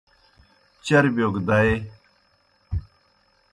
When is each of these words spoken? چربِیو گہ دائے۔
چربِیو 0.85 1.27
گہ 1.35 1.41
دائے۔ 1.47 1.73